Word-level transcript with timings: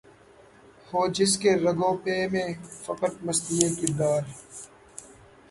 ہو 0.87 1.01
جس 1.15 1.31
کے 1.41 1.51
رگ 1.65 1.79
و 1.89 1.91
پے 2.03 2.15
میں 2.31 2.49
فقط 2.85 3.13
مستی 3.25 3.57
کردار 3.77 4.21